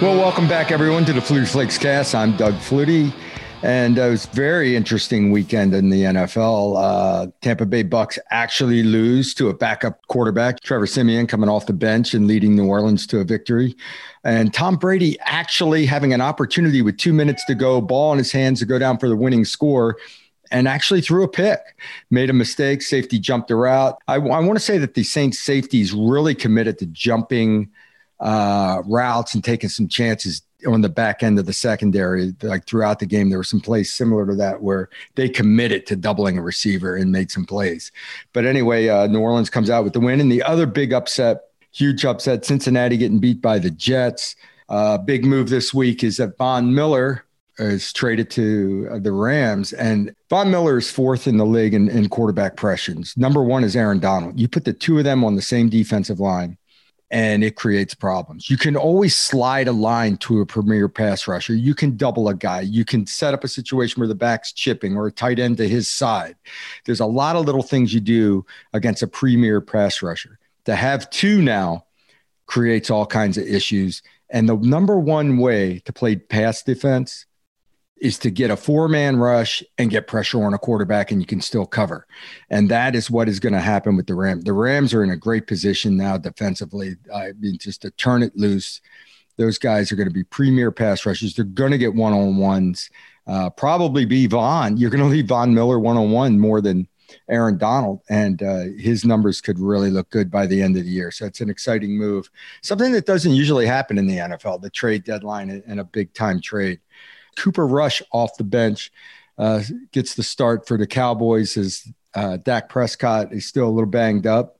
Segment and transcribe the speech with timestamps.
[0.00, 2.14] Well, welcome back, everyone, to the Flutie Flakes cast.
[2.14, 3.12] I'm Doug Flutie.
[3.62, 6.82] And it was very interesting weekend in the NFL.
[6.82, 11.74] Uh, Tampa Bay Bucks actually lose to a backup quarterback, Trevor Siemian, coming off the
[11.74, 13.76] bench and leading New Orleans to a victory.
[14.24, 18.32] And Tom Brady actually having an opportunity with two minutes to go, ball in his
[18.32, 19.98] hands to go down for the winning score
[20.50, 21.60] and actually threw a pick,
[22.10, 22.80] made a mistake.
[22.80, 23.98] Safety jumped the route.
[24.08, 27.68] I, I want to say that the Saints safeties really committed to jumping
[28.20, 32.34] uh, routes and taking some chances on the back end of the secondary.
[32.42, 35.96] Like throughout the game, there were some plays similar to that where they committed to
[35.96, 37.90] doubling a receiver and made some plays.
[38.32, 40.20] But anyway, uh, New Orleans comes out with the win.
[40.20, 44.36] And the other big upset, huge upset, Cincinnati getting beat by the Jets.
[44.68, 47.24] Uh, big move this week is that Von Miller
[47.58, 51.90] is traded to uh, the Rams, and Von Miller is fourth in the league in,
[51.90, 53.14] in quarterback pressures.
[53.18, 54.40] Number one is Aaron Donald.
[54.40, 56.56] You put the two of them on the same defensive line
[57.10, 58.48] and it creates problems.
[58.48, 61.54] You can always slide a line to a premier pass rusher.
[61.54, 62.60] You can double a guy.
[62.60, 65.68] You can set up a situation where the back's chipping or a tight end to
[65.68, 66.36] his side.
[66.84, 70.38] There's a lot of little things you do against a premier pass rusher.
[70.66, 71.86] To have two now
[72.46, 74.02] creates all kinds of issues.
[74.28, 77.26] And the number one way to play pass defense
[78.00, 81.26] is to get a four man rush and get pressure on a quarterback and you
[81.26, 82.06] can still cover.
[82.48, 84.44] And that is what is going to happen with the Rams.
[84.44, 86.96] The Rams are in a great position now defensively.
[87.14, 88.80] I mean, just to turn it loose.
[89.36, 91.34] Those guys are going to be premier pass rushers.
[91.34, 92.90] They're going to get one on ones.
[93.26, 94.76] Uh, probably be Von.
[94.76, 96.88] You're going to leave Von Miller one on one more than
[97.28, 100.90] Aaron Donald, and uh, his numbers could really look good by the end of the
[100.90, 101.10] year.
[101.10, 102.30] So it's an exciting move.
[102.62, 106.40] Something that doesn't usually happen in the NFL, the trade deadline and a big time
[106.40, 106.80] trade.
[107.36, 108.92] Cooper Rush off the bench
[109.38, 113.88] uh, gets the start for the Cowboys as uh, Dak Prescott is still a little
[113.88, 114.58] banged up.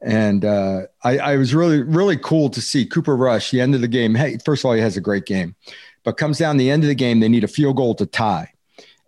[0.00, 3.80] And uh, I, I, was really, really cool to see Cooper Rush, the end of
[3.80, 4.14] the game.
[4.14, 5.56] Hey, first of all, he has a great game,
[6.04, 8.52] but comes down the end of the game, they need a field goal to tie.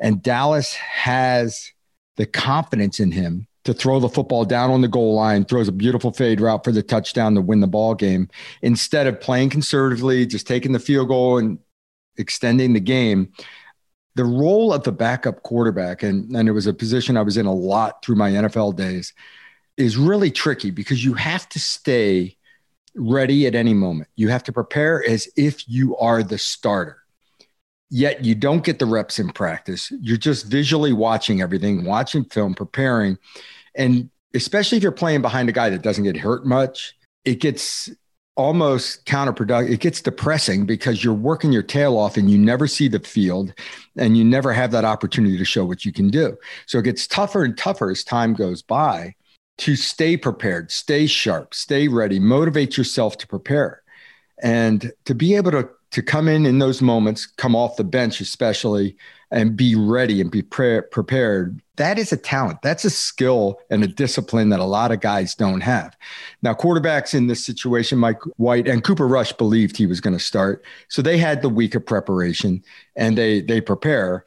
[0.00, 1.70] And Dallas has
[2.16, 5.72] the confidence in him to throw the football down on the goal line, throws a
[5.72, 8.28] beautiful fade route for the touchdown to win the ball game
[8.62, 11.58] instead of playing conservatively, just taking the field goal and
[12.20, 13.32] extending the game.
[14.14, 17.46] The role of the backup quarterback, and, and it was a position I was in
[17.46, 19.12] a lot through my NFL days,
[19.76, 22.36] is really tricky because you have to stay
[22.94, 24.08] ready at any moment.
[24.16, 26.98] You have to prepare as if you are the starter.
[27.88, 29.92] Yet you don't get the reps in practice.
[30.00, 33.18] You're just visually watching everything, watching film, preparing.
[33.74, 36.94] And especially if you're playing behind a guy that doesn't get hurt much,
[37.24, 37.90] it gets
[38.40, 39.70] almost counterproductive.
[39.70, 43.54] It gets depressing because you're working your tail off and you never see the field
[43.96, 46.36] and you never have that opportunity to show what you can do.
[46.66, 49.14] So it gets tougher and tougher as time goes by
[49.58, 53.82] to stay prepared, stay sharp, stay ready, motivate yourself to prepare.
[54.42, 58.20] And to be able to to come in in those moments, come off the bench
[58.20, 58.96] especially,
[59.30, 61.60] and be ready and be pre- prepared.
[61.76, 62.62] That is a talent.
[62.62, 65.96] That's a skill and a discipline that a lot of guys don't have.
[66.42, 70.24] Now, quarterbacks in this situation, Mike White and Cooper Rush believed he was going to
[70.24, 72.62] start, so they had the week of preparation
[72.96, 74.24] and they they prepare.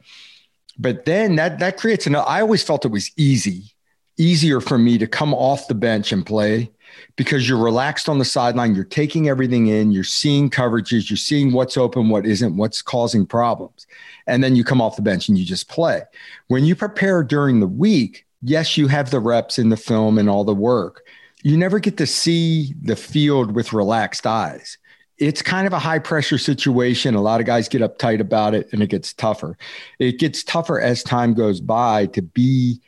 [0.78, 2.16] But then that that creates an.
[2.16, 3.74] I always felt it was easy,
[4.16, 6.70] easier for me to come off the bench and play
[7.16, 8.74] because you're relaxed on the sideline.
[8.74, 9.92] You're taking everything in.
[9.92, 11.08] You're seeing coverages.
[11.08, 13.86] You're seeing what's open, what isn't, what's causing problems.
[14.26, 16.02] And then you come off the bench and you just play.
[16.48, 20.28] When you prepare during the week, yes, you have the reps in the film and
[20.28, 21.06] all the work.
[21.42, 24.78] You never get to see the field with relaxed eyes.
[25.18, 27.14] It's kind of a high pressure situation.
[27.14, 29.56] A lot of guys get uptight about it and it gets tougher.
[29.98, 32.80] It gets tougher as time goes by to be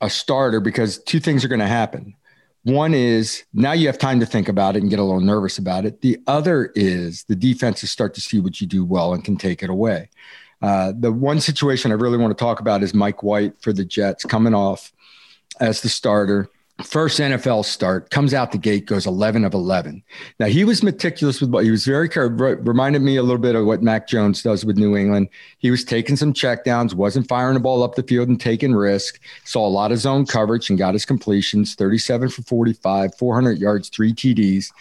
[0.00, 2.14] a starter because two things are going to happen
[2.64, 5.58] one is now you have time to think about it and get a little nervous
[5.58, 6.00] about it.
[6.00, 9.62] The other is the defenses start to see what you do well and can take
[9.62, 10.10] it away.
[10.60, 13.84] Uh, the one situation I really want to talk about is Mike White for the
[13.84, 14.92] Jets coming off
[15.60, 16.48] as the starter
[16.82, 20.02] first NFL start, comes out the gate, goes 11 of 11.
[20.38, 23.54] Now, he was meticulous with what he was very careful, reminded me a little bit
[23.54, 25.28] of what Mac Jones does with New England.
[25.58, 29.20] He was taking some checkdowns, wasn't firing the ball up the field and taking risk,
[29.44, 33.88] saw a lot of zone coverage and got his completions 37 for 45, 400 yards,
[33.88, 34.72] three TDs.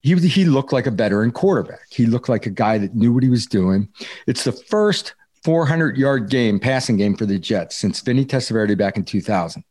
[0.00, 1.86] He, he looked like a veteran quarterback.
[1.90, 3.88] He looked like a guy that knew what he was doing.
[4.26, 5.14] It's the first
[5.44, 9.64] 400 yard game, passing game for the Jets since Vinny Testaverde back in 2000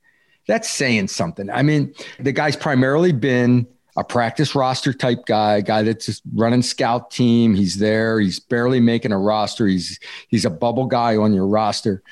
[0.47, 1.49] that's saying something.
[1.49, 3.67] I mean, the guy's primarily been
[3.97, 7.55] a practice roster type guy, guy that's just running scout team.
[7.55, 8.19] He's there.
[8.19, 9.67] He's barely making a roster.
[9.67, 12.03] He's he's a bubble guy on your roster.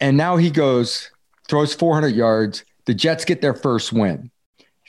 [0.00, 1.10] And now he goes,
[1.48, 2.64] throws 400 yards.
[2.86, 4.30] The Jets get their first win.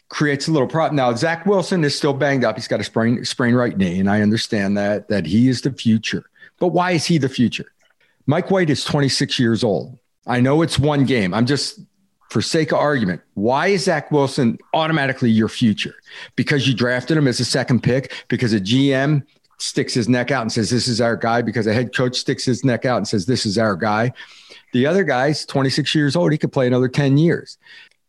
[0.09, 0.95] creates a little problem.
[0.95, 2.55] Now, Zach Wilson is still banged up.
[2.55, 5.71] He's got a sprain, sprain right knee, and I understand that that he is the
[5.71, 6.29] future.
[6.59, 7.71] But why is he the future?
[8.25, 9.97] Mike White is 26 years old.
[10.25, 11.33] I know it's one game.
[11.33, 11.79] I'm just
[12.33, 15.93] for sake of argument, why is Zach Wilson automatically your future?
[16.35, 19.23] Because you drafted him as a second pick, because a GM
[19.59, 22.43] sticks his neck out and says, This is our guy, because a head coach sticks
[22.43, 24.13] his neck out and says, This is our guy.
[24.73, 26.31] The other guy's 26 years old.
[26.31, 27.59] He could play another 10 years.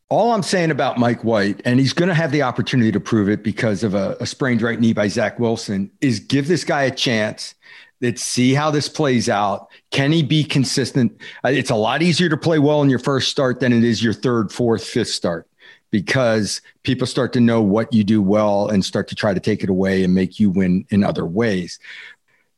[0.08, 3.28] All I'm saying about Mike White, and he's going to have the opportunity to prove
[3.28, 6.84] it because of a, a sprained right knee by Zach Wilson, is give this guy
[6.84, 7.54] a chance
[8.00, 9.68] Let's see how this plays out.
[9.90, 11.20] Can he be consistent?
[11.44, 14.02] Uh, it's a lot easier to play well in your first start than it is
[14.02, 15.48] your third, fourth, fifth start
[15.90, 19.62] because people start to know what you do well and start to try to take
[19.62, 21.78] it away and make you win in other ways.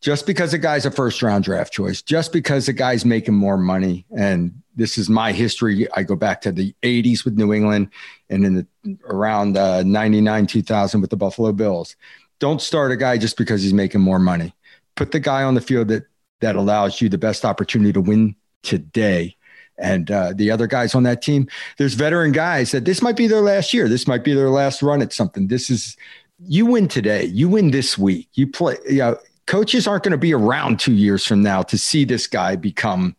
[0.01, 3.59] Just because a guy's a first round draft choice, just because a guy's making more
[3.59, 5.87] money, and this is my history.
[5.93, 7.91] I go back to the 80s with New England
[8.31, 11.95] and in the around uh, 99, 2000 with the Buffalo Bills.
[12.39, 14.55] Don't start a guy just because he's making more money
[14.97, 16.05] put the guy on the field that
[16.41, 19.37] that allows you the best opportunity to win today.
[19.79, 21.49] And uh, the other guys on that team,
[21.79, 23.89] there's veteran guys that this might be their last year.
[23.89, 25.49] This might be their last run at something.
[25.49, 25.97] This is
[26.41, 27.25] you win today.
[27.25, 28.29] You win this week.
[28.35, 28.77] You play.
[28.89, 32.27] You know, coaches aren't going to be around two years from now to see this
[32.27, 33.17] guy become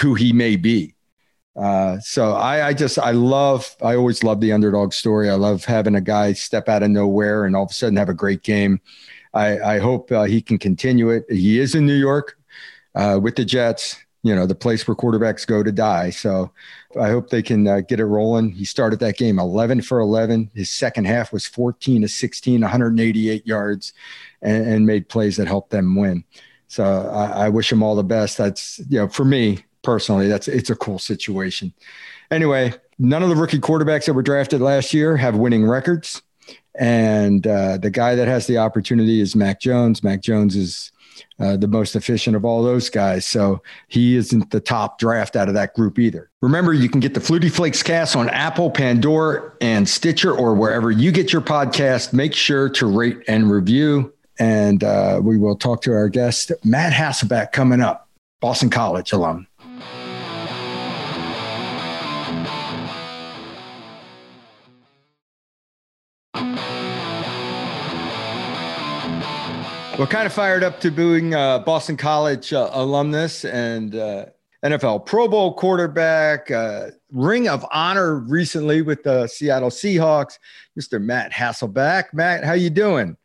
[0.00, 0.94] who he may be.
[1.56, 5.28] Uh, so I, I, just I love I always love the underdog story.
[5.28, 8.08] I love having a guy step out of nowhere and all of a sudden have
[8.08, 8.80] a great game.
[9.34, 11.24] I, I hope uh, he can continue it.
[11.28, 12.36] He is in New York
[12.94, 16.10] uh, with the Jets, you know, the place where quarterbacks go to die.
[16.10, 16.50] So
[17.00, 18.50] I hope they can uh, get it rolling.
[18.52, 20.50] He started that game 11 for 11.
[20.54, 23.92] His second half was 14 to 16, 188 yards,
[24.42, 26.24] and, and made plays that helped them win.
[26.66, 28.36] So I, I wish him all the best.
[28.36, 31.72] That's, you know, for me personally, that's it's a cool situation.
[32.30, 36.22] Anyway, none of the rookie quarterbacks that were drafted last year have winning records.
[36.78, 40.02] And uh, the guy that has the opportunity is Mac Jones.
[40.02, 40.92] Mac Jones is
[41.38, 43.26] uh, the most efficient of all those guys.
[43.26, 46.30] So he isn't the top draft out of that group either.
[46.42, 50.90] Remember, you can get the Flutie Flakes cast on Apple, Pandora, and Stitcher, or wherever
[50.90, 52.12] you get your podcast.
[52.12, 54.12] Make sure to rate and review.
[54.38, 58.08] And uh, we will talk to our guest, Matt Hasselbeck, coming up,
[58.40, 59.46] Boston College alum.
[70.00, 74.26] We're kind of fired up to booing uh, Boston College uh, alumnus and uh,
[74.64, 80.38] NFL Pro Bowl quarterback, uh, Ring of Honor recently with the Seattle Seahawks,
[80.74, 81.02] Mr.
[81.02, 82.14] Matt Hasselbeck.
[82.14, 83.18] Matt, how you doing?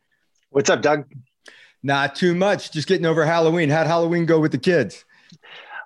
[0.50, 1.10] What's up, Doug?
[1.82, 2.72] Not too much.
[2.72, 3.70] Just getting over Halloween.
[3.70, 5.06] How'd Halloween go with the kids?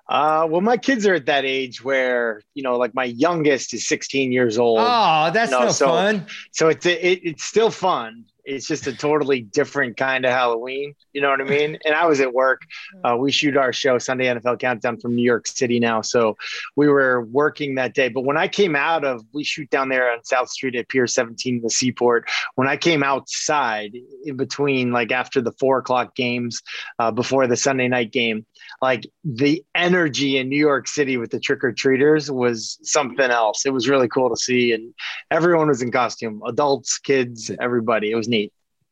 [0.09, 3.87] Uh, well, my kids are at that age where you know, like my youngest is
[3.87, 4.79] 16 years old.
[4.81, 6.25] Oh, that's you know, no so, fun.
[6.51, 10.95] So it's it, it's still fun, it's just a totally different kind of Halloween.
[11.13, 11.77] You know what I mean?
[11.85, 12.61] And I was at work.
[13.03, 16.37] Uh, we shoot our show Sunday NFL Countdown from New York City now, so
[16.75, 18.09] we were working that day.
[18.09, 21.07] But when I came out of, we shoot down there on South Street at Pier
[21.07, 22.29] 17 in the Seaport.
[22.55, 23.95] When I came outside
[24.25, 26.61] in between, like after the four o'clock games,
[26.99, 28.45] uh, before the Sunday night game,
[28.81, 33.65] like the energy in New York City with the trick or treaters was something else.
[33.65, 34.93] It was really cool to see, and
[35.29, 38.11] everyone was in costume, adults, kids, everybody.
[38.11, 38.30] It was neat.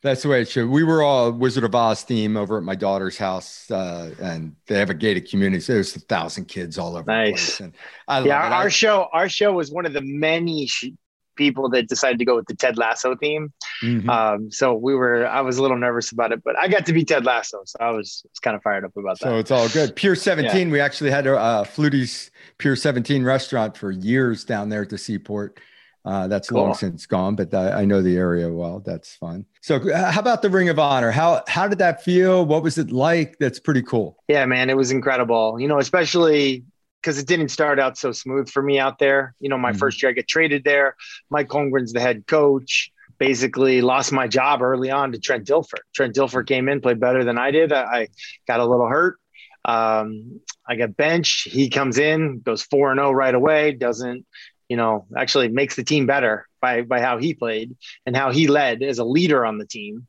[0.01, 0.69] That's the way it should.
[0.69, 4.79] We were all Wizard of Oz theme over at my daughter's house, uh, and they
[4.79, 5.59] have a gated community.
[5.61, 7.29] So there's a thousand kids all over nice.
[7.29, 7.59] the place.
[7.59, 7.73] And
[8.07, 10.91] I yeah, our, our show, our show was one of the many sh-
[11.39, 13.51] people that decided to go with the Ted Lasso theme.
[13.83, 14.09] Mm-hmm.
[14.09, 16.93] Um, so we were, I was a little nervous about it, but I got to
[16.93, 19.25] be Ted Lasso, so I was, was kind of fired up about that.
[19.25, 19.95] So it's all good.
[19.95, 20.71] Pier 17, yeah.
[20.71, 24.97] we actually had a uh, Flutie's Pier 17 restaurant for years down there at the
[24.97, 25.59] seaport.
[26.05, 26.63] Uh, that's cool.
[26.63, 28.79] long since gone, but I, I, know the area well.
[28.79, 29.45] That's fun.
[29.61, 31.11] So, how about the Ring of Honor?
[31.11, 32.45] How how did that feel?
[32.45, 33.37] What was it like?
[33.39, 34.17] That's pretty cool.
[34.29, 35.59] Yeah, man, it was incredible.
[35.59, 36.63] You know, especially
[37.01, 39.35] because it didn't start out so smooth for me out there.
[39.39, 39.79] You know, my mm-hmm.
[39.79, 40.95] first year I get traded there.
[41.29, 42.91] Mike Holmgren's the head coach.
[43.17, 45.79] Basically, lost my job early on to Trent Dilfer.
[45.93, 47.73] Trent Dilfer came in, played better than I did.
[47.73, 48.07] I, I
[48.47, 49.17] got a little hurt.
[49.65, 51.49] Um, I got benched.
[51.49, 53.73] He comes in, goes four and zero oh right away.
[53.73, 54.25] Doesn't
[54.69, 58.47] you know, actually makes the team better by by how he played and how he
[58.47, 60.07] led as a leader on the team.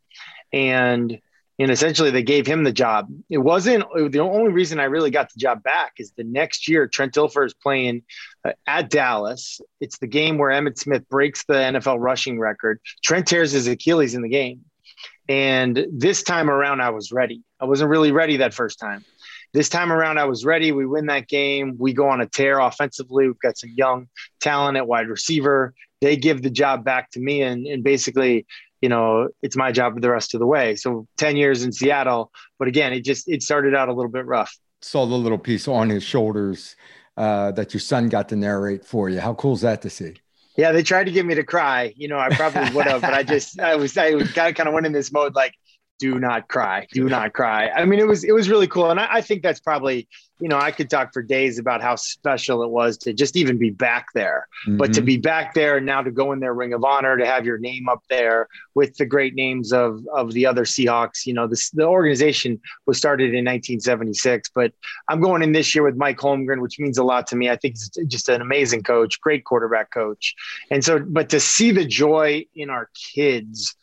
[0.52, 1.18] And
[1.58, 3.08] and essentially they gave him the job.
[3.28, 6.86] It wasn't the only reason I really got the job back is the next year
[6.86, 8.02] Trent Dilfer is playing
[8.44, 9.60] uh, at Dallas.
[9.80, 12.80] It's the game where Emmitt Smith breaks the NFL rushing record.
[13.02, 14.64] Trent tears his Achilles in the game.
[15.28, 17.42] And this time around I was ready.
[17.60, 19.04] I wasn't really ready that first time.
[19.52, 20.70] This time around, I was ready.
[20.72, 21.76] We win that game.
[21.78, 23.26] We go on a tear offensively.
[23.26, 24.08] We've got some young
[24.40, 25.74] talent at wide receiver.
[26.00, 28.46] they give the job back to me and, and basically
[28.80, 32.30] you know it's my job the rest of the way so 10 years in seattle
[32.58, 35.68] but again it just it started out a little bit rough saw the little piece
[35.68, 36.76] on his shoulders
[37.16, 40.14] uh, that your son got to narrate for you how cool is that to see
[40.56, 43.12] yeah they tried to get me to cry you know i probably would have but
[43.12, 44.12] i just i was i
[44.52, 45.54] kind of went in this mode like
[46.00, 48.98] do not cry do not cry i mean it was it was really cool and
[48.98, 50.08] I, I, think that's probably
[50.40, 53.58] you know i could talk for days about how special it was to just even
[53.58, 54.78] be back there mm-hmm.
[54.78, 55.06] but to mm-hmm.
[55.06, 57.58] be back there and now to go in their ring of honor to have your
[57.58, 61.70] name up there with the great names of of the other seahawks you know this
[61.70, 64.72] the organization was started in 1976 but
[65.08, 67.56] i'm going in this year with mike holmgren which means a lot to me i
[67.56, 70.34] think he's just an amazing coach great quarterback coach
[70.70, 73.76] and so but to see the joy in our kids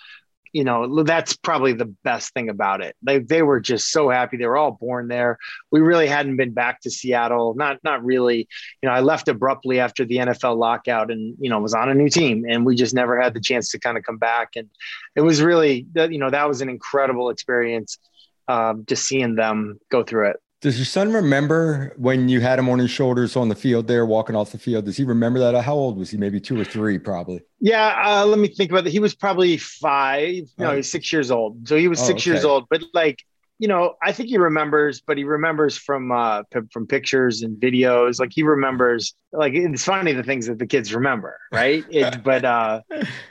[0.57, 2.95] you know that's probably the best thing about it.
[3.03, 4.37] They, they were just so happy.
[4.37, 5.37] They were all born there.
[5.69, 8.47] We really hadn't been back to seattle not not really.
[8.81, 11.93] You know i left abruptly after the nfl lockout and you know was on a
[11.93, 14.55] new team and we just never had the chance to kind of come back.
[14.55, 14.67] And
[15.15, 17.99] it was really you know that was an incredible experience
[18.47, 20.37] um, just seeing them go through it
[20.67, 24.05] does your son remember when you had him on his shoulders on the field there,
[24.05, 24.83] walking off the field?
[24.83, 25.55] Does he remember that?
[25.61, 26.17] How old was he?
[26.17, 27.39] Maybe two or three, probably.
[27.61, 28.89] Yeah, uh, let me think about it.
[28.89, 30.43] He was probably five.
[30.57, 30.75] No, oh.
[30.75, 31.65] he's six years old.
[31.69, 32.31] So he was oh, six okay.
[32.31, 32.65] years old.
[32.69, 33.23] But like,
[33.59, 37.55] you know, I think he remembers, but he remembers from uh, p- from pictures and
[37.55, 38.19] videos.
[38.19, 41.85] Like he remembers, like it's funny the things that the kids remember, right?
[41.89, 42.81] It, but uh,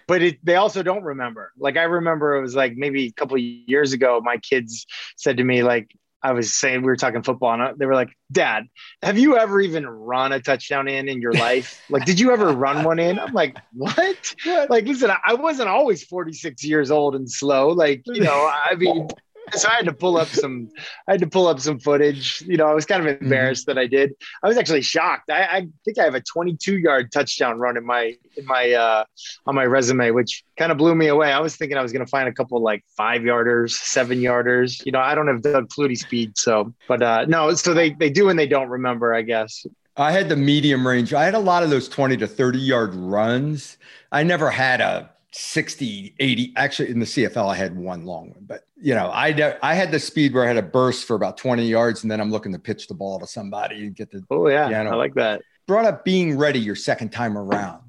[0.08, 1.52] but it, they also don't remember.
[1.58, 5.44] Like I remember, it was like maybe a couple years ago, my kids said to
[5.44, 5.94] me, like,
[6.26, 8.64] I was saying we were talking football, and uh, they were like, "Dad,
[9.00, 11.80] have you ever even run a touchdown in in your life?
[11.88, 14.34] like, did you ever run one in?" I'm like, "What?
[14.68, 17.68] Like, listen, I wasn't always 46 years old and slow.
[17.68, 19.06] Like, you know, I mean,
[19.52, 20.70] so I had to pull up some
[21.08, 22.42] I had to pull up some footage.
[22.46, 23.24] You know, I was kind of mm-hmm.
[23.24, 23.76] embarrassed mm-hmm.
[23.76, 24.12] that I did.
[24.42, 25.30] I was actually shocked.
[25.30, 29.04] I, I, think I have a 22 yard touchdown run in my in my uh
[29.46, 31.32] on my resume, which kind of blew me away.
[31.32, 34.84] I was thinking I was gonna find a couple like five yarders, seven yarders.
[34.84, 38.10] You know, I don't have Doug Flutie speed, so but uh no, so they they
[38.10, 39.66] do and they don't remember, I guess.
[39.98, 41.14] I had the medium range.
[41.14, 43.78] I had a lot of those 20 to 30 yard runs.
[44.12, 46.52] I never had a 60, 80.
[46.56, 49.92] Actually, in the CFL, I had one long one, but you know, I I had
[49.92, 52.52] the speed where I had a burst for about 20 yards, and then I'm looking
[52.52, 54.22] to pitch the ball to somebody and get the.
[54.30, 55.42] Oh yeah, I like that.
[55.66, 57.82] Brought up being ready your second time around.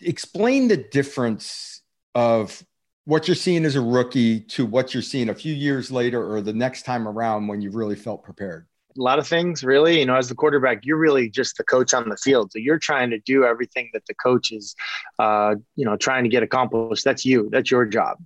[0.00, 1.82] Explain the difference
[2.14, 2.62] of
[3.04, 6.40] what you're seeing as a rookie to what you're seeing a few years later or
[6.40, 8.66] the next time around when you really felt prepared
[8.96, 10.00] a lot of things really.
[10.00, 12.52] You know as the quarterback you're really just the coach on the field.
[12.52, 14.74] So you're trying to do everything that the coach is
[15.18, 17.04] uh, you know trying to get accomplished.
[17.04, 17.48] That's you.
[17.50, 18.18] That's your job.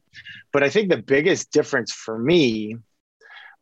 [0.53, 2.77] But i think the biggest difference for me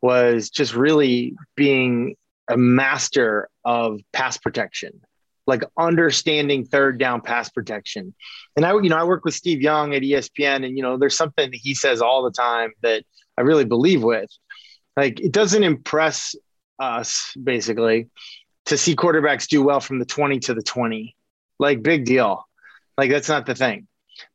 [0.01, 2.15] was just really being
[2.49, 5.01] a master of pass protection
[5.49, 8.13] like understanding third down pass protection.
[8.55, 11.17] And i you know i work with steve young at espn and you know there's
[11.17, 13.03] something that he says all the time that
[13.37, 14.29] i really believe with.
[14.95, 16.35] Like it doesn't impress
[16.79, 18.09] us basically
[18.65, 21.15] to see quarterbacks do well from the 20 to the 20.
[21.59, 22.47] Like big deal.
[22.97, 23.87] Like that's not the thing.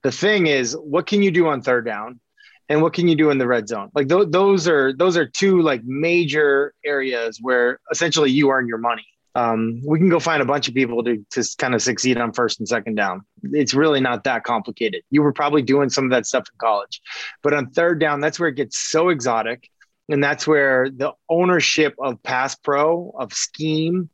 [0.02, 2.20] The thing is, what can you do on third down?
[2.68, 3.90] And what can you do in the red zone?
[3.94, 8.78] Like th- those are those are two like major areas where essentially you earn your
[8.78, 9.06] money.
[9.34, 12.32] Um, we can go find a bunch of people to, to kind of succeed on
[12.32, 13.22] first and second down.
[13.42, 15.02] It's really not that complicated.
[15.10, 17.02] You were probably doing some of that stuff in college,
[17.42, 19.68] but on third down, that's where it gets so exotic
[20.08, 24.10] and that's where the ownership of pass pro, of scheme,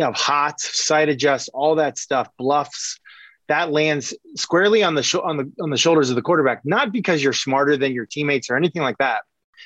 [0.00, 2.98] of hot, Sight adjust, all that stuff, bluffs,
[3.48, 6.62] that lands squarely on the sh- on the on the shoulders of the quarterback.
[6.64, 9.22] Not because you're smarter than your teammates or anything like that.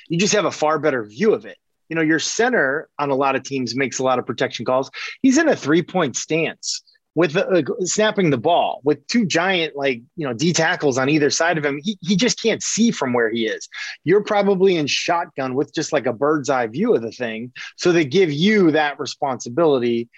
[0.07, 1.57] You just have a far better view of it.
[1.89, 4.91] You know, your center on a lot of teams makes a lot of protection calls.
[5.21, 6.83] He's in a three point stance
[7.15, 11.29] with uh, snapping the ball with two giant like you know d tackles on either
[11.29, 13.67] side of him he, he just can't see from where he is.
[14.03, 17.51] You're probably in shotgun with just like a bird's eye view of the thing.
[17.77, 20.09] So they give you that responsibility.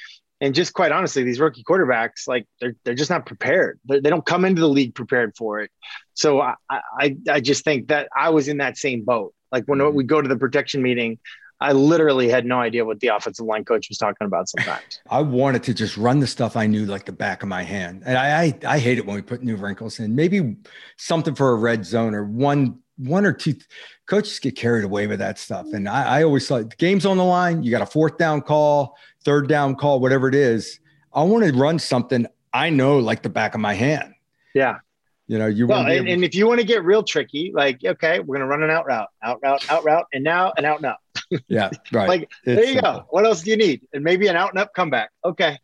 [0.42, 3.80] And just quite honestly these rookie quarterbacks like they're, they're just not prepared.
[3.86, 5.72] They're, they do not come into the league prepared for it.
[6.16, 9.34] So I, I i just think that i was in that same boat.
[9.52, 9.96] Like when mm-hmm.
[9.96, 11.20] we go to the protection meeting
[11.64, 15.00] I literally had no idea what the offensive line coach was talking about sometimes.
[15.10, 18.04] I wanted to just run the stuff I knew like the back of my hand.
[18.06, 20.14] And I, I, I hate it when we put new wrinkles in.
[20.14, 20.58] Maybe
[20.98, 23.56] something for a red zone or one one or two
[24.08, 25.66] coaches get carried away with that stuff.
[25.72, 27.64] And I, I always thought the game's on the line.
[27.64, 30.80] You got a fourth down call, third down call, whatever it is.
[31.14, 34.14] I want to run something I know like the back of my hand.
[34.54, 34.80] Yeah.
[35.28, 38.20] You know, you well, and, and, if you want to get real tricky, like okay,
[38.20, 40.88] we're gonna run an out route, out route, out route, and now an out and
[40.88, 41.00] up.
[41.48, 42.10] yeah, right.
[42.10, 43.06] like it's there you go.
[43.10, 43.88] What else do you need?
[43.94, 45.12] And maybe an out and up comeback.
[45.24, 45.58] Okay.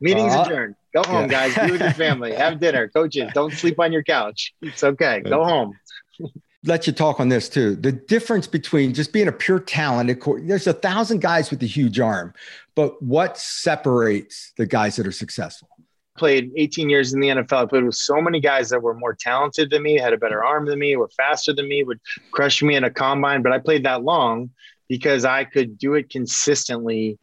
[0.00, 0.74] Meeting's uh, adjourned.
[0.92, 1.48] Go home, yeah.
[1.48, 1.66] guys.
[1.66, 2.32] Be with your family.
[2.36, 2.88] Have dinner.
[2.88, 4.54] Coaches, don't sleep on your couch.
[4.60, 5.20] It's okay.
[5.20, 5.78] Go home.
[6.66, 7.76] Let you talk on this too.
[7.76, 12.00] The difference between just being a pure talent, there's a thousand guys with a huge
[12.00, 12.32] arm,
[12.74, 15.68] but what separates the guys that are successful?
[16.16, 17.64] Played 18 years in the NFL.
[17.64, 20.44] I played with so many guys that were more talented than me, had a better
[20.44, 23.42] arm than me, were faster than me, would crush me in a combine.
[23.42, 24.50] But I played that long
[24.88, 27.18] because I could do it consistently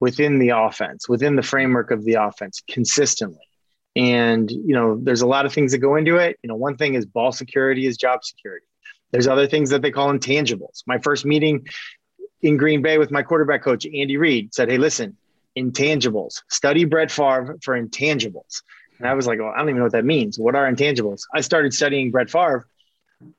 [0.00, 3.40] within the offense, within the framework of the offense consistently.
[3.96, 6.38] And, you know, there's a lot of things that go into it.
[6.42, 8.66] You know, one thing is ball security is job security.
[9.12, 10.82] There's other things that they call intangibles.
[10.86, 11.66] My first meeting
[12.42, 15.16] in Green Bay with my quarterback coach, Andy Reid, said, Hey, listen,
[15.56, 18.62] intangibles, study Brett Favre for intangibles.
[18.98, 20.38] And I was like, well, I don't even know what that means.
[20.38, 21.22] What are intangibles?
[21.34, 22.66] I started studying Brett Favre.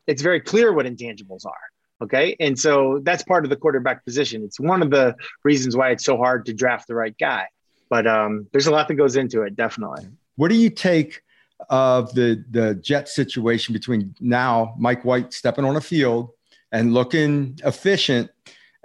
[0.08, 1.54] It's very clear what intangibles are.
[2.02, 2.36] Okay.
[2.40, 4.44] And so that's part of the quarterback position.
[4.44, 7.48] It's one of the reasons why it's so hard to draft the right guy.
[7.90, 10.08] But um, there's a lot that goes into it, definitely.
[10.36, 11.22] What do you take
[11.70, 16.32] of the the jet situation between now Mike White stepping on a field
[16.72, 18.30] and looking efficient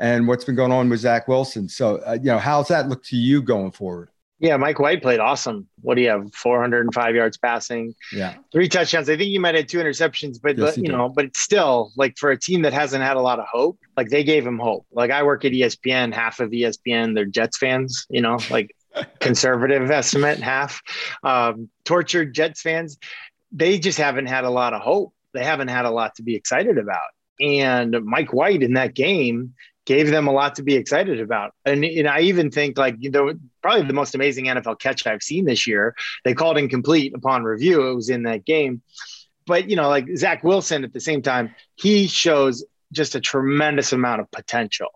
[0.00, 1.69] and what's been going on with Zach Wilson?
[1.69, 4.09] So, uh, you know, how's that look to you going forward?
[4.38, 5.69] Yeah, Mike White played awesome.
[5.83, 6.33] What do you have?
[6.35, 7.95] 405 yards passing.
[8.11, 8.37] Yeah.
[8.50, 9.11] Three touchdowns.
[9.11, 12.16] I think you might have two interceptions, but, yes, you know, but it's still like
[12.16, 14.87] for a team that hasn't had a lot of hope, like they gave him hope.
[14.90, 18.75] Like I work at ESPN, half of ESPN, they're Jets fans, you know, like
[19.21, 20.80] conservative estimate, half.
[21.23, 22.97] Um, tortured Jets fans.
[23.52, 25.12] They just haven't had a lot of hope.
[25.35, 27.11] They haven't had a lot to be excited about.
[27.40, 29.54] And Mike White in that game
[29.87, 31.53] gave them a lot to be excited about.
[31.65, 33.33] And, and I even think like, you know,
[33.63, 35.95] probably the most amazing NFL catch I've seen this year.
[36.25, 37.89] They called incomplete upon review.
[37.89, 38.83] It was in that game.
[39.47, 43.93] But, you know, like Zach Wilson at the same time, he shows just a tremendous
[43.93, 44.89] amount of potential.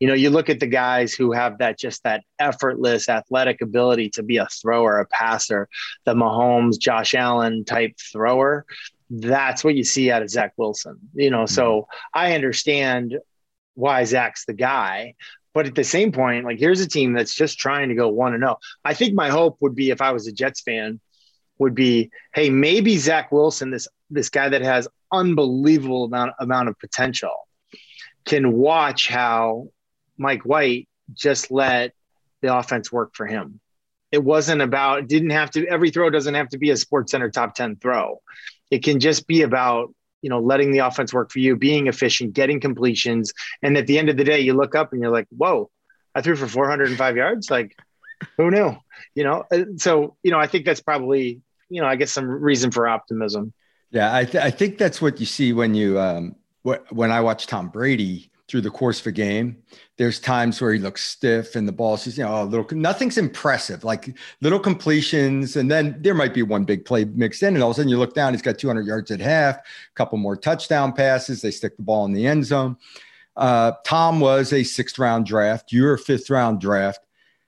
[0.00, 4.10] You know, you look at the guys who have that just that effortless athletic ability
[4.10, 5.68] to be a thrower, a passer,
[6.04, 8.64] the Mahomes, Josh Allen type thrower.
[9.10, 10.98] That's what you see out of Zach Wilson.
[11.14, 12.18] You know, so mm-hmm.
[12.18, 13.18] I understand
[13.78, 15.14] why Zach's the guy.
[15.54, 18.34] But at the same point, like here's a team that's just trying to go one
[18.34, 18.58] and zero.
[18.84, 21.00] I think my hope would be if I was a Jets fan,
[21.58, 26.78] would be, hey, maybe Zach Wilson, this this guy that has unbelievable amount amount of
[26.78, 27.34] potential,
[28.24, 29.68] can watch how
[30.18, 31.92] Mike White just let
[32.42, 33.60] the offense work for him.
[34.10, 37.54] It wasn't about, didn't have to, every throw doesn't have to be a SportsCenter top
[37.54, 38.22] 10 throw.
[38.70, 42.32] It can just be about you know, letting the offense work for you, being efficient,
[42.32, 43.32] getting completions.
[43.62, 45.70] And at the end of the day, you look up and you're like, whoa,
[46.14, 47.50] I threw for 405 yards.
[47.50, 47.76] Like,
[48.36, 48.76] who knew?
[49.14, 52.28] You know, uh, so, you know, I think that's probably, you know, I guess some
[52.28, 53.52] reason for optimism.
[53.90, 54.14] Yeah.
[54.14, 56.34] I, th- I think that's what you see when you, um,
[56.66, 59.62] wh- when I watch Tom Brady, through the course of a game.
[59.98, 63.18] There's times where he looks stiff and the ball's just, you know, a little, nothing's
[63.18, 65.56] impressive, like little completions.
[65.56, 67.54] And then there might be one big play mixed in.
[67.54, 69.62] And all of a sudden you look down, he's got 200 yards at half, a
[69.94, 71.42] couple more touchdown passes.
[71.42, 72.76] They stick the ball in the end zone.
[73.36, 75.72] Uh, Tom was a sixth round draft.
[75.72, 77.00] You're a fifth round draft.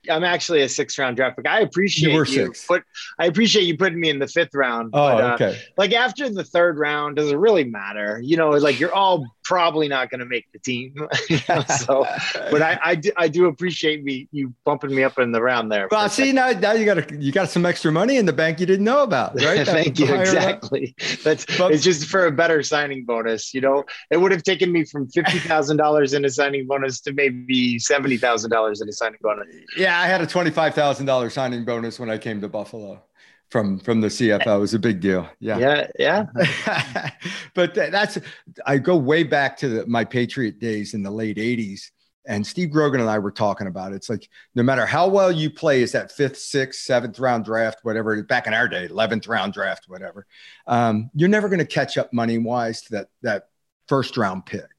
[0.09, 1.47] I'm actually a sixth round draft pick.
[1.47, 2.85] I appreciate you, you put
[3.19, 4.91] I appreciate you putting me in the fifth round.
[4.93, 5.61] Oh, but, uh, okay.
[5.77, 8.21] Like after the third round, does it really matter?
[8.23, 10.95] You know, like you're all probably not going to make the team.
[11.85, 12.07] so,
[12.53, 15.73] but I, I do, I do appreciate me you bumping me up in the round
[15.73, 15.89] there.
[15.91, 18.61] Well, see now, now you got a, you got some extra money in the bank
[18.61, 19.67] you didn't know about, right?
[19.67, 20.15] Thank you.
[20.15, 20.95] Exactly.
[21.25, 23.53] That's but, it's just for a better signing bonus.
[23.53, 27.01] You know, it would have taken me from fifty thousand dollars in a signing bonus
[27.01, 29.49] to maybe seventy thousand dollars in a signing bonus.
[29.77, 33.03] Yeah, I had a twenty five thousand dollars signing bonus when I came to Buffalo
[33.51, 34.57] from from the CFL.
[34.57, 35.29] It was a big deal.
[35.41, 37.11] Yeah, yeah, yeah.
[37.55, 38.19] but that's
[38.65, 41.91] I go way back to the, my Patriot days in the late '80s,
[42.27, 43.97] and Steve Grogan and I were talking about it.
[43.97, 47.81] It's like no matter how well you play, is that fifth, sixth, seventh round draft,
[47.83, 48.23] whatever.
[48.23, 50.27] Back in our day, eleventh round draft, whatever.
[50.67, 53.49] Um, you're never going to catch up money wise to that that
[53.89, 54.71] first round pick,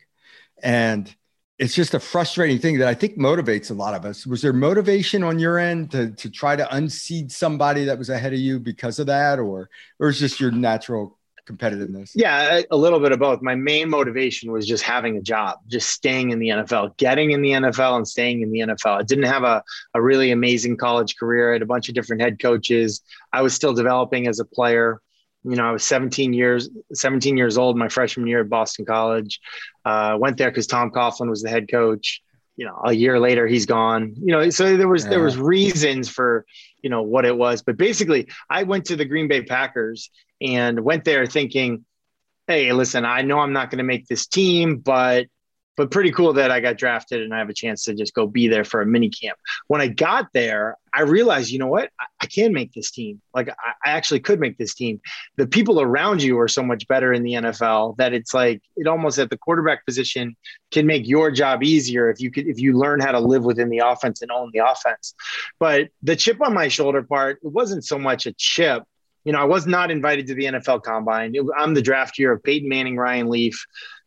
[0.63, 1.13] and
[1.61, 4.25] it's just a frustrating thing that I think motivates a lot of us.
[4.25, 8.33] Was there motivation on your end to, to try to unseed somebody that was ahead
[8.33, 9.69] of you because of that, or
[9.99, 12.13] or is just your natural competitiveness?
[12.15, 13.43] Yeah, a little bit of both.
[13.43, 17.43] My main motivation was just having a job, just staying in the NFL, getting in
[17.43, 18.97] the NFL and staying in the NFL.
[18.97, 21.51] I didn't have a, a really amazing college career.
[21.51, 23.01] I had a bunch of different head coaches.
[23.31, 24.99] I was still developing as a player
[25.43, 29.39] you know, I was 17 years, 17 years old my freshman year at Boston College.
[29.83, 32.21] Uh, went there because Tom Coughlin was the head coach.
[32.57, 34.13] You know, a year later he's gone.
[34.17, 35.11] You know, so there was yeah.
[35.11, 36.45] there was reasons for
[36.83, 40.81] you know what it was, but basically I went to the Green Bay Packers and
[40.81, 41.85] went there thinking,
[42.47, 45.27] hey, listen, I know I'm not going to make this team, but
[45.77, 48.27] but pretty cool that I got drafted and I have a chance to just go
[48.27, 49.37] be there for a mini camp.
[49.67, 51.89] When I got there, I realized, you know what?
[51.99, 53.21] I, I can make this team.
[53.33, 54.99] Like I, I, actually could make this team.
[55.37, 58.87] The people around you are so much better in the NFL that it's like it
[58.87, 60.35] almost at the quarterback position
[60.71, 63.69] can make your job easier if you could if you learn how to live within
[63.69, 65.13] the offense and own the offense.
[65.59, 68.83] But the chip on my shoulder part, it wasn't so much a chip.
[69.23, 71.35] You know, I was not invited to the NFL combine.
[71.35, 73.65] It, I'm the draft year of Peyton Manning, Ryan Leaf,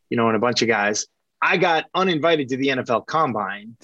[0.09, 1.05] you know, and a bunch of guys.
[1.41, 3.77] I got uninvited to the NFL combine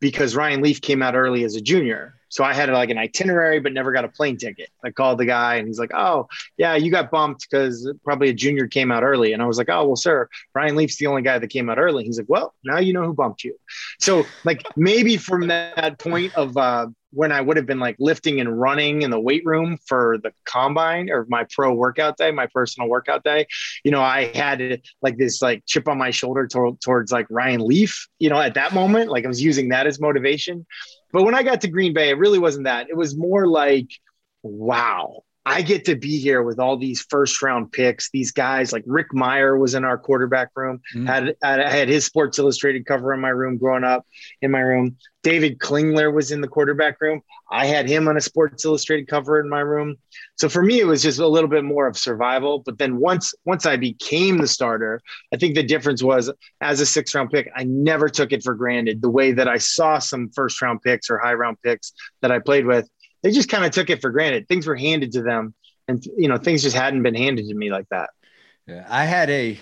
[0.00, 2.19] because Ryan Leaf came out early as a junior.
[2.30, 4.70] So I had like an itinerary, but never got a plane ticket.
[4.82, 8.32] I called the guy and he's like, Oh, yeah, you got bumped because probably a
[8.32, 9.32] junior came out early.
[9.32, 11.78] And I was like, Oh, well, sir, Ryan Leaf's the only guy that came out
[11.78, 12.04] early.
[12.04, 13.56] He's like, Well, now you know who bumped you.
[13.98, 18.40] So, like, maybe from that point of uh, when I would have been like lifting
[18.40, 22.46] and running in the weight room for the combine or my pro workout day, my
[22.46, 23.46] personal workout day,
[23.84, 27.66] you know, I had like this like chip on my shoulder to- towards like Ryan
[27.66, 30.66] Leaf, you know, at that moment, like I was using that as motivation.
[31.12, 32.88] But when I got to Green Bay, it really wasn't that.
[32.88, 33.88] It was more like,
[34.42, 38.10] wow, I get to be here with all these first round picks.
[38.10, 40.82] These guys like Rick Mirer was in our quarterback room.
[40.94, 41.06] Mm.
[41.06, 44.06] Had, had I had his Sports Illustrated cover in my room growing up
[44.42, 44.96] in my room.
[45.22, 47.22] David Klingler was in the quarterback room.
[47.50, 49.96] I had him on a Sports Illustrated cover in my room.
[50.36, 52.58] So for me, it was just a little bit more of survival.
[52.58, 55.00] But then once once I became the starter,
[55.32, 58.54] I think the difference was as a six round pick, I never took it for
[58.54, 59.00] granted.
[59.00, 62.40] The way that I saw some first round picks or high round picks that I
[62.40, 62.88] played with
[63.22, 64.48] they just kind of took it for granted.
[64.48, 65.54] Things were handed to them,
[65.88, 68.10] and you know things just hadn't been handed to me like that.
[68.66, 69.58] Yeah, I had a,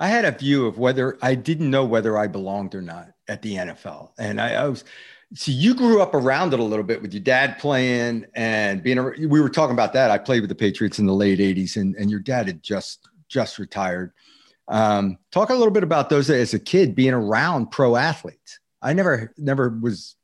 [0.00, 3.42] I had a view of whether I didn't know whether I belonged or not at
[3.42, 4.84] the NFL, and I, I was.
[5.36, 8.98] So you grew up around it a little bit with your dad playing and being.
[8.98, 10.10] A, we were talking about that.
[10.10, 13.08] I played with the Patriots in the late '80s, and and your dad had just
[13.28, 14.12] just retired.
[14.68, 18.60] Um, talk a little bit about those as a kid being around pro athletes.
[18.80, 20.16] I never never was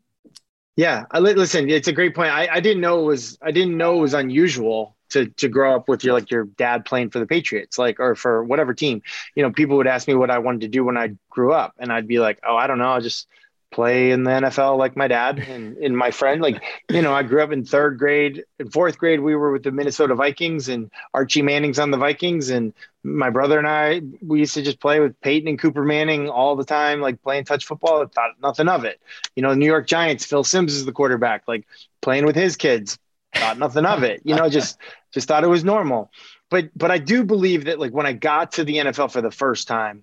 [0.77, 2.31] yeah, I, listen, it's a great point.
[2.31, 5.75] I, I didn't know it was I didn't know it was unusual to to grow
[5.75, 9.03] up with your like your dad playing for the Patriots, like or for whatever team.
[9.35, 11.75] You know, people would ask me what I wanted to do when I grew up,
[11.79, 13.27] and I'd be like, oh, I don't know, I just
[13.71, 16.43] play in the NFL like my dad and, and my friend.
[16.43, 18.45] Like, you know, I grew up in third grade.
[18.59, 22.51] In fourth grade, we were with the Minnesota Vikings and Archie Manning's on the Vikings.
[22.51, 26.29] And my brother and I, we used to just play with Peyton and Cooper Manning
[26.29, 28.03] all the time, like playing touch football.
[28.03, 29.01] I thought nothing of it.
[29.37, 31.67] You know, New York Giants, Phil Simms is the quarterback, like
[32.03, 32.99] playing with his kids.
[33.35, 34.23] Thought nothing of it.
[34.25, 34.79] You know, just
[35.13, 36.11] just thought it was normal.
[36.51, 39.31] But but I do believe that like when I got to the NFL for the
[39.31, 40.03] first time,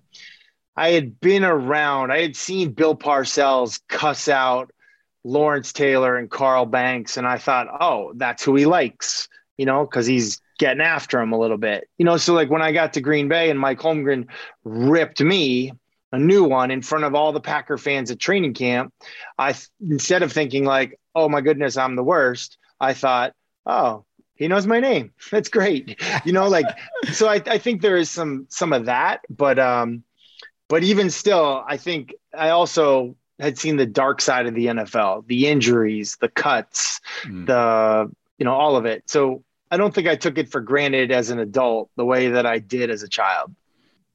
[0.78, 4.70] I had been around, I had seen Bill Parcells cuss out
[5.24, 9.84] Lawrence Taylor and Carl Banks, and I thought, oh, that's who he likes, you know,
[9.84, 12.16] because he's getting after him a little bit, you know.
[12.16, 14.28] So like when I got to Green Bay and Mike Holmgren
[14.62, 15.72] ripped me
[16.12, 18.94] a new one in front of all the Packer fans at training camp,
[19.36, 23.34] I instead of thinking like, oh my goodness, I'm the worst, I thought,
[23.66, 24.04] oh,
[24.36, 25.12] he knows my name.
[25.32, 26.46] That's great, you know.
[26.46, 26.66] Like,
[27.10, 30.04] so I, I think there is some some of that, but um,
[30.68, 35.26] but even still, I think I also had seen the dark side of the NFL,
[35.26, 37.46] the injuries, the cuts, mm.
[37.46, 39.02] the you know all of it.
[39.06, 42.46] So I don't think I took it for granted as an adult the way that
[42.46, 43.54] I did as a child.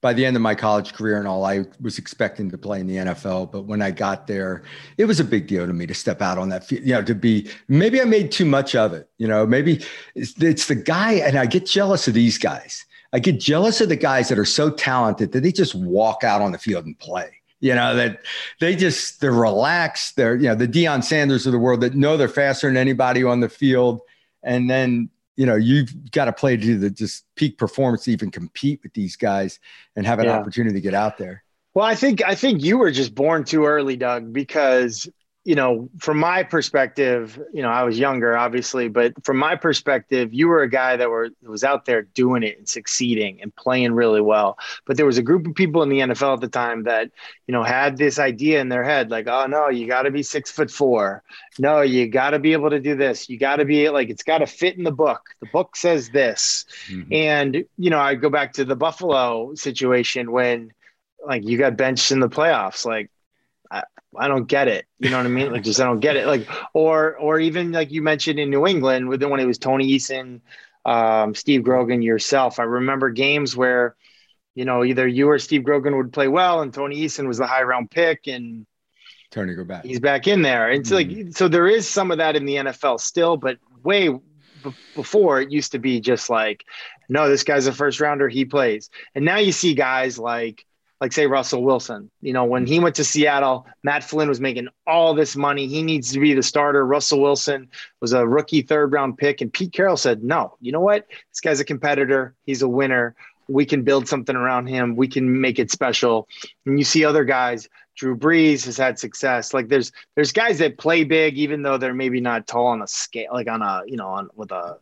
[0.02, 2.88] By the end of my college career and all, I was expecting to play in
[2.88, 3.54] the NFL.
[3.54, 4.64] But when I got there,
[4.98, 7.02] it was a big deal to me to step out on that field, you know,
[7.04, 9.10] to be maybe I made too much of it.
[9.18, 9.82] You know, maybe
[10.14, 13.90] it's, it's the guy, and I get jealous of these guys I get jealous of
[13.90, 16.98] the guys that are so talented that they just walk out on the field and
[16.98, 17.30] play.
[17.60, 18.26] You know, that
[18.60, 20.18] they just they're relaxed.
[20.18, 23.24] They're, you know, the Deion Sanders of the world that know they're faster than anybody
[23.24, 24.02] on the field.
[24.42, 28.32] And then, you know, you've got to play to the just peak performance to even
[28.32, 29.60] compete with these guys
[29.96, 30.38] and have an yeah.
[30.38, 31.44] opportunity to get out there.
[31.74, 35.08] Well, I think I think you were just born too early, Doug, because
[35.46, 40.34] you know, from my perspective, you know, I was younger, obviously, but from my perspective,
[40.34, 43.92] you were a guy that were was out there doing it and succeeding and playing
[43.92, 44.58] really well.
[44.86, 47.12] But there was a group of people in the NFL at the time that,
[47.46, 50.24] you know, had this idea in their head, like, oh no, you got to be
[50.24, 51.24] six foot four.
[51.60, 53.30] No, you got to be able to do this.
[53.30, 55.22] You got to be like, it's got to fit in the book.
[55.42, 57.12] The book says this, mm-hmm.
[57.12, 60.72] and you know, I go back to the Buffalo situation when,
[61.26, 63.10] like, you got benched in the playoffs, like
[64.18, 64.86] I, don't get it.
[65.00, 65.52] You know what I mean?
[65.52, 66.28] Like just I don't get it.
[66.28, 69.58] Like or or even like you mentioned in New England with the when it was
[69.58, 70.42] Tony Eason,
[70.86, 72.60] um, Steve Grogan, yourself.
[72.60, 73.96] I remember games where,
[74.56, 77.48] you know, either you or Steve Grogan would play well, and Tony Eason was the
[77.48, 78.66] high round pick, and
[79.32, 79.84] Tony go back.
[79.84, 81.26] He's back in there, and so mm-hmm.
[81.26, 84.22] like so there is some of that in the NFL still, but way b-
[84.96, 86.64] before it used to be just like,
[87.10, 90.66] no, this guy's a first rounder, he plays, and now you see guys like
[91.04, 92.10] like say Russell Wilson.
[92.22, 95.68] You know, when he went to Seattle, Matt Flynn was making all this money.
[95.68, 96.86] He needs to be the starter.
[96.86, 97.68] Russell Wilson
[98.00, 99.42] was a rookie third round pick.
[99.42, 101.06] And Pete Carroll said, no, you know what?
[101.30, 102.36] This guy's a competitor.
[102.46, 103.18] He's a winner.
[103.50, 104.96] We can build something around him.
[104.96, 106.30] We can make it special.
[106.66, 109.54] And you see other guys, Drew Brees has had success.
[109.54, 112.88] Like there's there's guys that play big, even though they're maybe not tall on a
[112.88, 114.78] scale, like on a, you know, on with a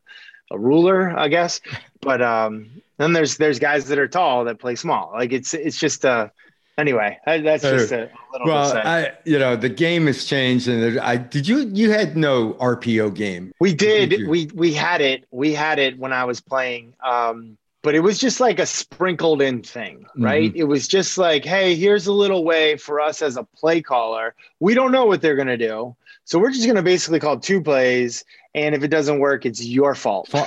[0.52, 1.62] a ruler, I guess.
[2.02, 5.12] But um, then there's there's guys that are tall that play small.
[5.14, 6.30] Like it's it's just uh
[6.78, 7.18] anyway.
[7.26, 8.48] That's just a, little.
[8.48, 12.54] Well, I you know the game has changed, and I did you you had no
[12.54, 13.54] RPO game.
[13.60, 14.10] We did.
[14.10, 15.26] did we we had it.
[15.32, 16.94] We had it when I was playing.
[17.04, 20.52] Um, but it was just like a sprinkled in thing, right?
[20.52, 20.60] Mm-hmm.
[20.60, 24.36] It was just like, hey, here's a little way for us as a play caller.
[24.60, 25.96] We don't know what they're going to do.
[26.32, 28.24] So we're just going to basically call two plays
[28.56, 30.34] and if it doesn't work it's your fault.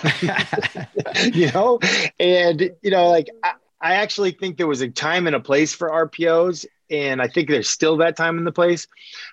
[1.32, 1.78] You know?
[2.18, 5.74] And you know like I, I, actually think there was a time and a place
[5.74, 8.88] for rpos and i think there's still that time in the place.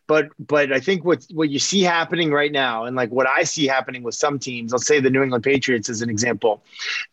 [0.08, 3.44] But but i think what what you see happening right now and like what i
[3.44, 6.62] see happening with some teams i'll say the new england patriots as an example.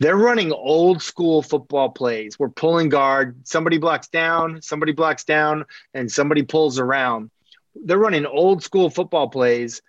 [0.00, 2.38] They're running old school football plays.
[2.40, 3.36] We're pulling guard.
[3.46, 7.30] Somebody blocks down somebody blocks down and somebody pulls around
[7.84, 9.82] they're running old school football plays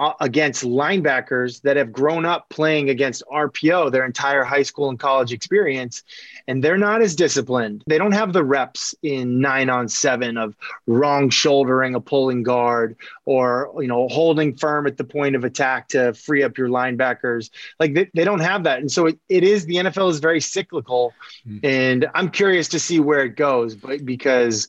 [0.00, 4.98] uh, against linebackers that have grown up playing against RPO their entire high school and
[4.98, 6.04] college experience,
[6.48, 7.82] and they're not as disciplined.
[7.86, 10.54] They don't have the reps in nine on seven of
[10.86, 15.88] wrong shouldering a pulling guard or you know holding firm at the point of attack
[15.88, 17.50] to free up your linebackers.
[17.78, 20.40] Like they, they don't have that, and so it, it is the NFL is very
[20.40, 21.12] cyclical,
[21.46, 21.66] mm-hmm.
[21.66, 24.68] and I'm curious to see where it goes, but because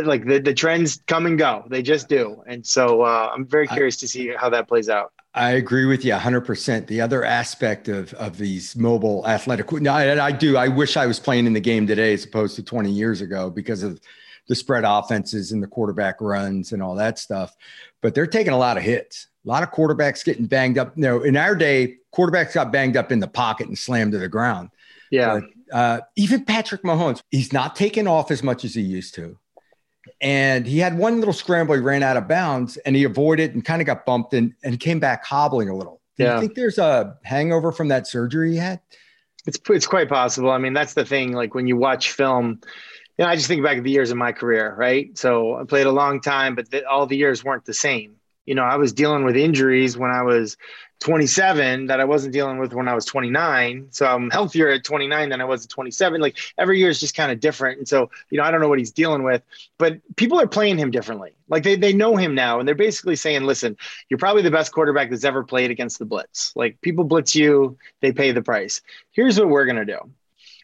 [0.00, 1.64] like the, the trends come and go.
[1.68, 2.42] They just do.
[2.46, 5.12] And so uh, i'm very curious I, to see how that plays out.
[5.34, 10.26] I agree with you 100% the other aspect of of these mobile athletic now I,
[10.26, 10.56] I do.
[10.56, 13.50] I wish i was playing in the game today as opposed to 20 years ago
[13.50, 14.00] because of
[14.48, 17.54] the spread offenses and the quarterback runs and all that stuff.
[18.00, 19.28] But they're taking a lot of hits.
[19.44, 20.96] A lot of quarterbacks getting banged up.
[20.96, 24.18] You know in our day quarterbacks got banged up in the pocket and slammed to
[24.18, 24.70] the ground.
[25.10, 25.40] Yeah.
[25.40, 29.38] But, uh, even patrick mahomes he's not taking off as much as he used to
[30.20, 31.74] and he had one little scramble.
[31.74, 34.78] He ran out of bounds and he avoided and kind of got bumped and, and
[34.78, 36.00] came back hobbling a little.
[36.16, 36.34] Do yeah.
[36.34, 38.80] you think there's a hangover from that surgery he had?
[39.46, 40.50] It's, it's quite possible.
[40.50, 41.32] I mean, that's the thing.
[41.32, 42.60] Like when you watch film,
[43.18, 45.16] you know, I just think back of the years of my career, right?
[45.18, 48.16] So I played a long time, but the, all the years weren't the same.
[48.46, 50.56] You know, I was dealing with injuries when I was
[51.02, 53.88] 27 that I wasn't dealing with when I was 29.
[53.90, 56.20] So I'm healthier at 29 than I was at 27.
[56.20, 57.78] Like every year is just kind of different.
[57.78, 59.42] And so, you know, I don't know what he's dealing with,
[59.78, 61.34] but people are playing him differently.
[61.48, 63.76] Like they, they know him now and they're basically saying, listen,
[64.08, 66.52] you're probably the best quarterback that's ever played against the blitz.
[66.54, 68.80] Like people blitz you, they pay the price.
[69.10, 69.98] Here's what we're going to do.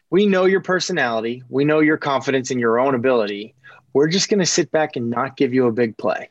[0.09, 1.43] We know your personality.
[1.49, 3.55] We know your confidence in your own ability.
[3.93, 6.29] We're just going to sit back and not give you a big play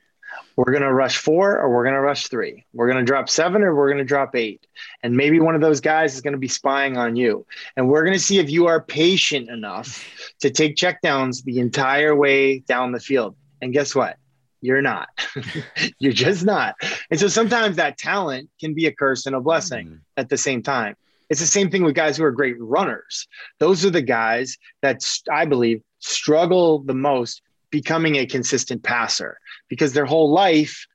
[0.58, 2.64] we're going to rush four or we're going to rush three.
[2.72, 4.66] We're going to drop seven or we're going to drop eight.
[5.04, 7.46] And maybe one of those guys is going to be spying on you.
[7.76, 10.04] And we're going to see if you are patient enough
[10.40, 13.36] to take checkdowns the entire way down the field.
[13.62, 14.16] And guess what?
[14.60, 15.10] You're not.
[16.00, 16.74] You're just not.
[17.08, 19.96] And so sometimes that talent can be a curse and a blessing mm-hmm.
[20.16, 20.96] at the same time.
[21.30, 23.28] It's the same thing with guys who are great runners.
[23.60, 29.92] Those are the guys that I believe struggle the most becoming a consistent passer because
[29.92, 30.86] their whole life,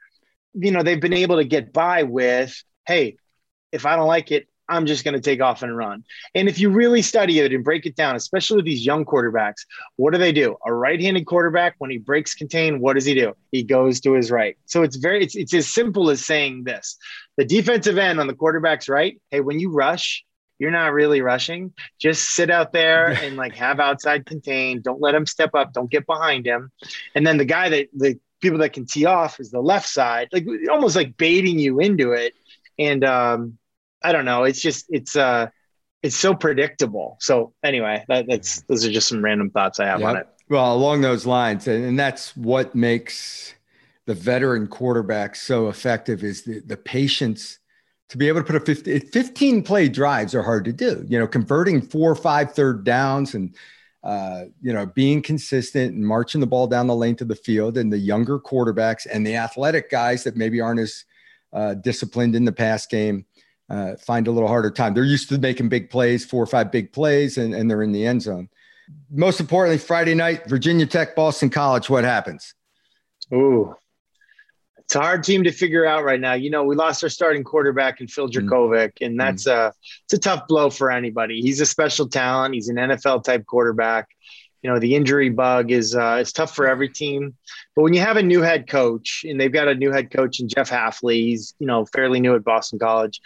[0.53, 3.17] you know, they've been able to get by with, hey,
[3.71, 6.05] if I don't like it, I'm just going to take off and run.
[6.33, 9.65] And if you really study it and break it down, especially with these young quarterbacks,
[9.97, 10.55] what do they do?
[10.65, 13.33] A right-handed quarterback, when he breaks contain, what does he do?
[13.51, 14.57] He goes to his right.
[14.65, 16.97] So it's very, it's, it's as simple as saying this:
[17.38, 19.19] the defensive end on the quarterback's right.
[19.31, 20.23] Hey, when you rush,
[20.60, 21.74] you're not really rushing.
[22.00, 24.84] Just sit out there and like have outside contained.
[24.84, 25.74] Don't let him step up.
[25.74, 26.72] Don't get behind him.
[27.16, 30.30] And then the guy that the people that can tee off is the left side,
[30.32, 32.34] like almost like baiting you into it.
[32.78, 33.58] And um,
[34.04, 34.44] I don't know.
[34.44, 35.48] It's just it's uh
[36.02, 37.18] it's so predictable.
[37.22, 40.10] So anyway, that, that's those are just some random thoughts I have yep.
[40.10, 40.28] on it.
[40.50, 43.56] Well, along those lines, and, and that's what makes
[44.06, 47.60] the veteran quarterback so effective is the, the patience
[48.13, 51.04] to be able to put a 15, 15 play drives are hard to do.
[51.10, 53.56] You know, converting four or five third downs and
[54.04, 57.78] uh, you know, being consistent and marching the ball down the length of the field,
[57.78, 61.06] and the younger quarterbacks and the athletic guys that maybe aren't as
[61.54, 63.26] uh, disciplined in the pass game
[63.69, 64.93] uh, find a little harder time.
[64.93, 67.93] They're used to making big plays, four or five big plays, and, and they're in
[67.93, 68.47] the end zone.
[69.10, 71.89] Most importantly, Friday night, Virginia Tech, Boston College.
[71.89, 72.54] What happens?
[73.34, 73.73] Ooh,
[74.86, 76.34] it's a hard team to figure out right now.
[76.34, 78.50] You know, we lost our starting quarterback in Phil mm.
[78.50, 78.91] Mm.
[79.02, 79.54] and that's mm.
[79.54, 79.74] a
[80.06, 81.41] it's a tough blow for anybody.
[81.41, 82.54] He's a special talent.
[82.54, 84.10] He's an NFL type quarterback,
[84.63, 87.36] you know the injury bug is uh, is tough for every team.
[87.76, 90.39] But when you have a new head coach, and they've got a new head coach
[90.39, 93.19] in Jeff Hafley, he's you know fairly new at Boston College.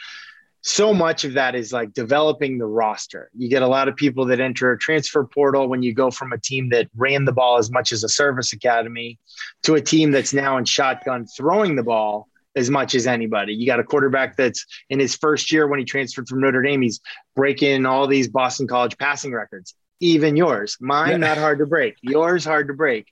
[0.68, 3.30] So much of that is like developing the roster.
[3.34, 6.34] You get a lot of people that enter a transfer portal when you go from
[6.34, 9.18] a team that ran the ball as much as a service academy
[9.64, 12.28] to a team that's now in shotgun throwing the ball
[12.58, 13.54] as much as anybody.
[13.54, 16.82] You got a quarterback that's in his first year when he transferred from Notre Dame,
[16.82, 17.00] he's
[17.34, 20.76] breaking all these Boston College passing records, even yours.
[20.82, 21.96] Mine, not hard to break.
[22.02, 23.08] Yours, hard to break.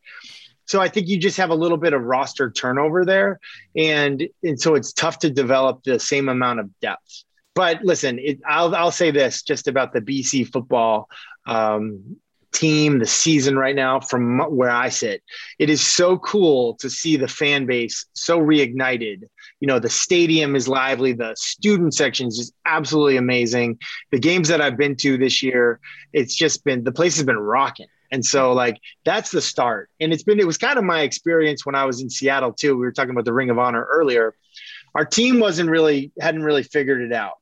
[0.66, 3.40] So I think you just have a little bit of roster turnover there.
[3.78, 7.24] And, and so it's tough to develop the same amount of depth.
[7.56, 11.10] But listen, it, I'll, I'll say this just about the BC football
[11.48, 12.18] um,
[12.52, 15.24] team, the season right now from where I sit.
[15.58, 19.24] It is so cool to see the fan base so reignited.
[19.62, 23.80] You know, the stadium is lively, the student section is just absolutely amazing.
[24.12, 25.80] The games that I've been to this year,
[26.12, 27.88] it's just been the place has been rocking.
[28.12, 29.90] And so like that's the start.
[30.02, 32.74] And it's been it was kind of my experience when I was in Seattle too.
[32.74, 34.36] We were talking about the Ring of Honor earlier.
[34.94, 37.36] Our team wasn't really hadn't really figured it out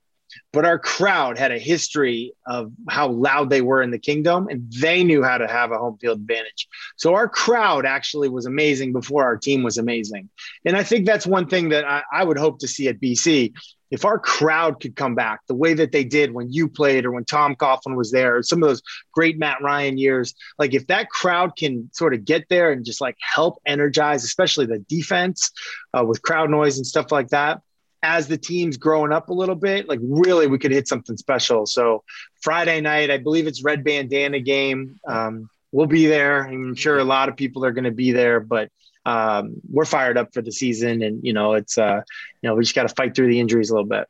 [0.52, 4.72] but our crowd had a history of how loud they were in the Kingdome and
[4.82, 6.67] they knew how to have a home field advantage.
[6.98, 10.30] So our crowd actually was amazing before our team was amazing.
[10.65, 13.54] And i think that's one thing that i, I would hope to see at bc
[13.93, 17.12] if our crowd could come back the way that they did when you played or
[17.12, 18.82] when Tom Coughlin was there, or some of those
[19.13, 23.02] great Matt Ryan years, like if that crowd can sort of get there and just
[23.02, 25.52] like help energize, especially the defense
[25.93, 27.62] uh, with crowd noise and stuff like that,
[28.04, 31.66] as the team's growing up a little bit, like really we could hit something special.
[31.66, 32.04] So
[32.42, 35.00] Friday night, I believe it's red bandana game.
[35.08, 36.46] Um, we'll be there.
[36.46, 38.70] I'm sure a lot of people are going to be there, but
[39.06, 41.02] um, we're fired up for the season.
[41.02, 42.02] And, you know, it's, uh,
[42.42, 44.08] you know, we just got to fight through the injuries a little bit.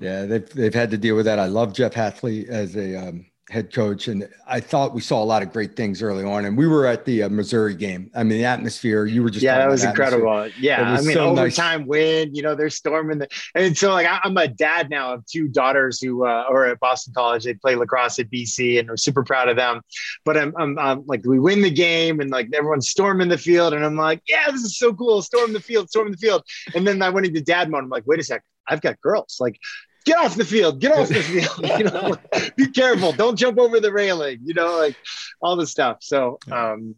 [0.00, 1.38] Yeah, they've, they've had to deal with that.
[1.38, 4.08] I love Jeff Hafley as a, um, head coach.
[4.08, 6.44] And I thought we saw a lot of great things early on.
[6.46, 8.10] And we were at the uh, Missouri game.
[8.14, 10.48] I mean, the atmosphere, you were just, yeah, that was incredible.
[10.58, 10.82] Yeah.
[10.82, 11.88] I mean, so overtime nice.
[11.88, 15.26] win, you know, they're storming the, and so like, I, am a dad now of
[15.26, 17.44] two daughters who uh, are at Boston College.
[17.44, 19.80] They play lacrosse at BC and we're super proud of them.
[20.24, 23.74] But I'm, I'm, I'm like, we win the game and like everyone's storming the field.
[23.74, 25.22] And I'm like, yeah, this is so cool.
[25.22, 26.42] Storm the field, storm the field.
[26.74, 27.84] And then I went into dad mode.
[27.84, 28.42] I'm like, wait a second.
[28.68, 29.36] I've got girls.
[29.38, 29.60] Like
[30.06, 31.46] get off the field, get off the field.
[31.78, 32.16] You know,
[32.56, 34.38] be careful, don't jump over the railing.
[34.44, 34.96] You know, like
[35.42, 35.98] all the stuff.
[36.00, 36.94] So, um,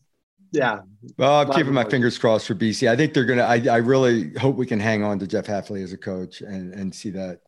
[0.52, 0.80] yeah.
[1.16, 2.88] Well, I'm keeping my fingers crossed for BC.
[2.88, 3.42] I think they're gonna.
[3.42, 6.72] I, I really hope we can hang on to Jeff Hafley as a coach and
[6.74, 7.40] and see that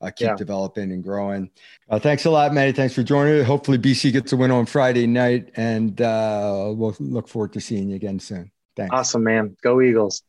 [0.00, 0.36] uh, keep yeah.
[0.36, 1.50] developing and growing.
[1.88, 2.72] Uh, thanks a lot, Matty.
[2.72, 3.44] Thanks for joining.
[3.44, 7.90] Hopefully, BC gets a win on Friday night, and uh, we'll look forward to seeing
[7.90, 8.50] you again soon.
[8.76, 8.94] Thanks.
[8.94, 9.56] Awesome, man.
[9.62, 10.22] Go Eagles.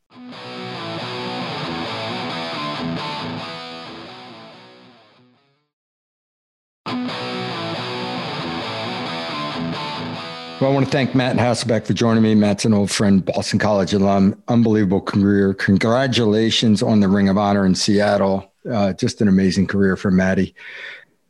[10.59, 12.35] Well, I want to thank Matt Hasselbeck for joining me.
[12.35, 15.53] Matt's an old friend, Boston College alum, unbelievable career.
[15.53, 18.51] Congratulations on the Ring of Honor in Seattle.
[18.69, 20.53] Uh, just an amazing career for Matty.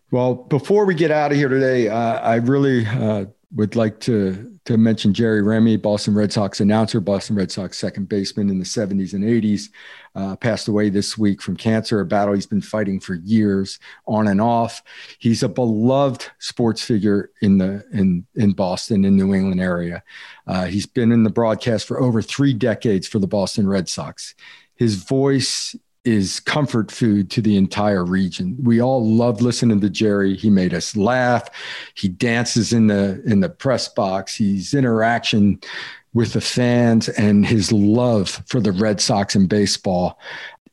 [0.09, 4.58] Well, before we get out of here today, uh, I really uh, would like to
[4.69, 8.65] to mention Jerry Remy, Boston Red Sox announcer, Boston Red Sox second baseman in the
[8.65, 9.69] 70s and 80s,
[10.13, 14.27] uh, passed away this week from cancer, a battle he's been fighting for years, on
[14.27, 14.83] and off.
[15.17, 20.03] He's a beloved sports figure in the in in Boston, in New England area.
[20.45, 24.35] Uh, he's been in the broadcast for over three decades for the Boston Red Sox.
[24.75, 28.57] His voice is comfort food to the entire region.
[28.63, 30.35] We all love listening to Jerry.
[30.35, 31.49] He made us laugh.
[31.95, 34.35] He dances in the in the press box.
[34.35, 35.59] He's interaction
[36.13, 40.19] with the fans and his love for the Red Sox and baseball.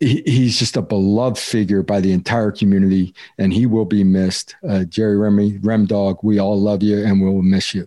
[0.01, 4.55] He, he's just a beloved figure by the entire community, and he will be missed.
[4.67, 7.87] Uh, Jerry Remy, Rem Dog, we all love you, and we will miss you.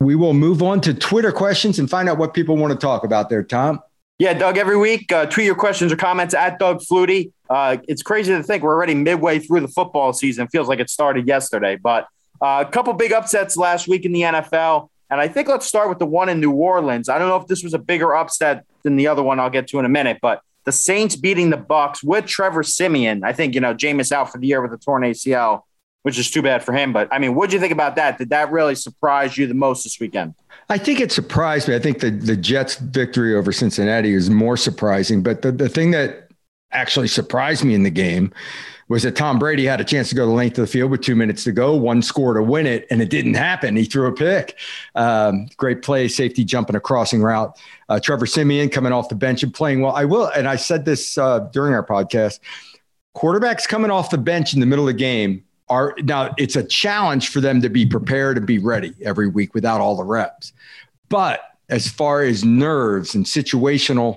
[0.00, 3.04] We will move on to Twitter questions and find out what people want to talk
[3.04, 3.80] about there, Tom.
[4.18, 7.30] Yeah, Doug, every week, uh, tweet your questions or comments at Doug Flutie.
[7.48, 10.46] Uh, it's crazy to think we're already midway through the football season.
[10.46, 12.08] It feels like it started yesterday, but
[12.42, 14.88] uh, a couple big upsets last week in the NFL.
[15.08, 17.08] And I think let's start with the one in New Orleans.
[17.08, 19.68] I don't know if this was a bigger upset than the other one I'll get
[19.68, 23.22] to in a minute, but the Saints beating the Bucks with Trevor Siemian.
[23.22, 25.62] I think, you know, Jameis out for the year with a torn ACL,
[26.08, 26.90] which is too bad for him.
[26.90, 28.16] But I mean, what do you think about that?
[28.16, 30.32] Did that really surprise you the most this weekend?
[30.70, 31.74] I think it surprised me.
[31.74, 35.22] I think the, the Jets' victory over Cincinnati is more surprising.
[35.22, 36.30] But the, the thing that
[36.72, 38.32] actually surprised me in the game
[38.88, 41.02] was that Tom Brady had a chance to go the length of the field with
[41.02, 43.76] two minutes to go, one score to win it, and it didn't happen.
[43.76, 44.56] He threw a pick.
[44.94, 47.54] Um, great play, safety jumping a crossing route.
[47.90, 49.92] Uh, Trevor Siemian coming off the bench and playing well.
[49.92, 52.40] I will, and I said this uh, during our podcast
[53.14, 56.64] quarterbacks coming off the bench in the middle of the game are now it's a
[56.64, 60.52] challenge for them to be prepared and be ready every week without all the reps.
[61.08, 64.16] But as far as nerves and situational,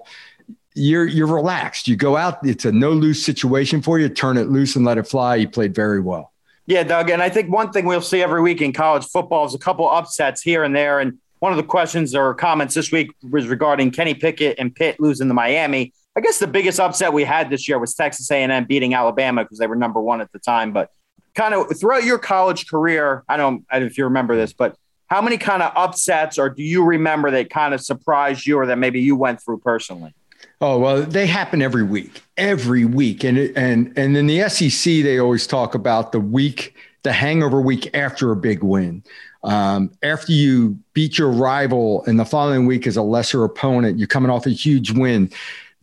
[0.73, 1.87] you're you're relaxed.
[1.87, 4.09] You go out, it's a no lose situation for you.
[4.09, 5.35] Turn it loose and let it fly.
[5.35, 6.31] You played very well.
[6.67, 7.09] Yeah, Doug.
[7.09, 9.89] And I think one thing we'll see every week in college football is a couple
[9.89, 10.99] upsets here and there.
[10.99, 14.99] And one of the questions or comments this week was regarding Kenny Pickett and Pitt
[14.99, 15.91] losing to Miami.
[16.15, 19.57] I guess the biggest upset we had this year was Texas A&M beating Alabama because
[19.57, 20.71] they were number one at the time.
[20.71, 20.91] But
[21.35, 24.75] kind of throughout your college career, I don't know if you remember this, but
[25.07, 28.65] how many kind of upsets or do you remember that kind of surprised you or
[28.65, 30.13] that maybe you went through personally?
[30.59, 35.19] Oh well, they happen every week, every week, and and and in the SEC they
[35.19, 39.03] always talk about the week, the hangover week after a big win.
[39.43, 44.07] Um, after you beat your rival, and the following week is a lesser opponent, you're
[44.07, 45.31] coming off a huge win.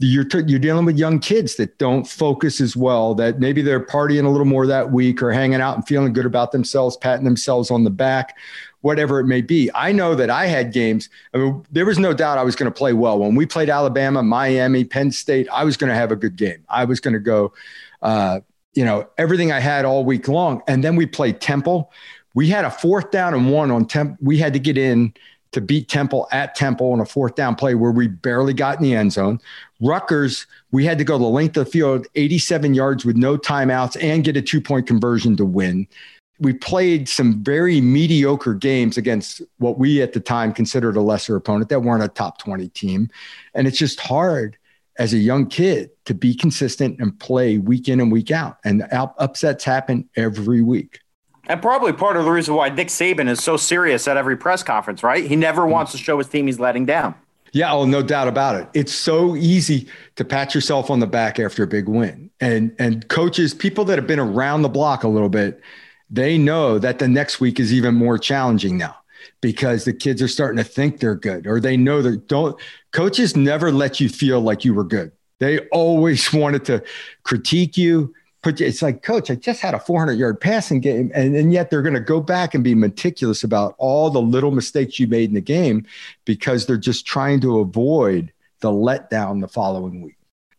[0.01, 3.15] You're you're dealing with young kids that don't focus as well.
[3.17, 6.27] That maybe they're partying a little more that week, or hanging out and feeling good
[6.27, 8.37] about themselves, patting themselves on the back
[8.81, 9.71] whatever it may be.
[9.75, 11.09] I know that I had games.
[11.35, 13.19] I mean, there was no doubt I was going to play well.
[13.19, 16.65] When we played Alabama, Miami, Penn State, I was going to have a good game.
[16.69, 17.53] I was going to go,
[18.03, 18.41] uh,
[18.75, 20.63] you know, everything I had all week long.
[20.69, 21.93] And then we played Temple.
[22.35, 24.17] We had a fourth down and one on Temple.
[24.21, 25.15] We had to get in
[25.53, 28.83] to beat Temple at Temple on a fourth down play where we barely got in
[28.83, 29.41] the end zone.
[29.81, 33.97] Rutgers, we had to go the length of the field, 87 yards with no timeouts
[34.03, 35.87] and get a two point conversion to win
[36.41, 41.37] we played some very mediocre games against what we at the time considered a lesser
[41.37, 43.11] opponent that weren't a top 20 team.
[43.55, 44.57] And it's just hard
[44.99, 48.59] as a young kid to be consistent and play week in and week out.
[48.65, 51.01] And upsets happen every week.
[51.49, 54.63] And probably part of the reason why Nick Saban is so serious at every press
[54.63, 55.25] conference, right?
[55.25, 55.73] He never mm-hmm.
[55.73, 57.15] wants to show his team he's letting down.
[57.53, 58.69] Yeah, oh, no doubt about it.
[58.75, 62.31] It's so easy to pat yourself on the back after a big win.
[62.41, 65.61] And and coaches, people that have been around the block a little bit,
[66.11, 68.97] they know that the next week is even more challenging now
[69.41, 72.61] because the kids are starting to think they're good or they know that don't
[72.93, 75.13] coaches never let you feel like you were good.
[75.39, 76.83] They always wanted to
[77.23, 78.15] critique you.
[78.45, 81.11] It's like, coach, I just had a 400 yard passing game.
[81.15, 84.53] And, and yet they're going to go back and be meticulous about all the little
[84.53, 85.87] mistakes you made in the game
[86.25, 90.15] because they're just trying to avoid the letdown the following week.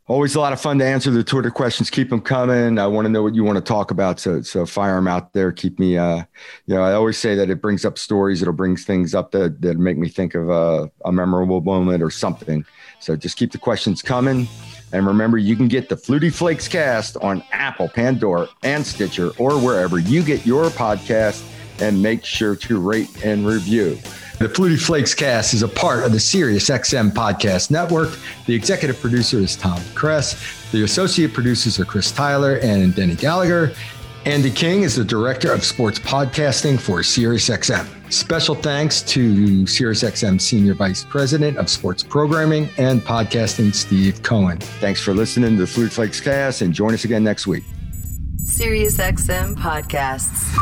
[0.08, 1.92] Always a lot of fun to answer the Twitter questions.
[1.92, 2.80] Keep them coming.
[2.80, 4.20] I want to know what you want to talk about.
[4.20, 5.52] So, so fire them out there.
[5.52, 6.24] Keep me, uh,
[6.66, 8.42] you know, I always say that it brings up stories.
[8.42, 12.10] It'll bring things up that, that make me think of a, a memorable moment or
[12.10, 12.66] something.
[13.00, 14.48] So just keep the questions coming.
[14.92, 19.60] And remember, you can get the Flutie Flakes cast on Apple, Pandora, and Stitcher, or
[19.60, 21.46] wherever you get your podcast.
[21.82, 23.98] And make sure to rate and review.
[24.40, 28.18] The Flutie Flakes cast is a part of the Sirius XM podcast network.
[28.48, 30.72] The executive producer is Tom Kress.
[30.72, 33.74] The associate producers are Chris Tyler and Denny Gallagher.
[34.26, 38.11] Andy King is the director of sports podcasting for SiriusXM.
[38.11, 44.57] Special thanks to SiriusXM Senior Vice President of Sports Programming and Podcasting, Steve Cohen.
[44.57, 47.63] Thanks for listening to the Flutie Flakes cast and join us again next week.
[48.43, 50.57] SiriusXM Podcasts.